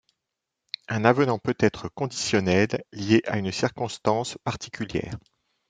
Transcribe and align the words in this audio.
Un 0.87 1.05
avenant 1.05 1.37
peut 1.37 1.53
être 1.59 1.87
conditionnel, 1.87 2.83
lié 2.91 3.21
à 3.27 3.37
une 3.37 3.51
circonstance 3.51 4.35
particulière. 4.43 5.13